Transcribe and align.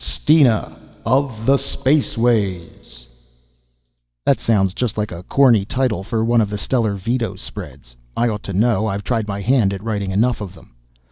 Steena 0.03 0.77
of 1.05 1.45
the 1.45 1.57
spaceways 1.57 3.05
that 4.25 4.39
sounds 4.39 4.73
just 4.73 4.97
like 4.97 5.11
a 5.11 5.21
corny 5.21 5.63
title 5.63 6.03
for 6.03 6.25
one 6.25 6.41
of 6.41 6.49
the 6.49 6.57
Stellar 6.57 6.95
Vedo 6.95 7.35
spreads. 7.35 7.95
I 8.17 8.27
ought 8.27 8.41
to 8.45 8.53
know, 8.53 8.87
I've 8.87 9.03
tried 9.03 9.27
my 9.27 9.41
hand 9.41 9.73
at 9.73 9.83
writing 9.83 10.09
enough 10.09 10.41
of 10.41 10.55
them. 10.55 10.73